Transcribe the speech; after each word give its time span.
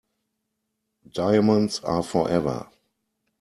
Diamonds 1.07 1.79
are 1.83 2.01
forever. 2.01 2.67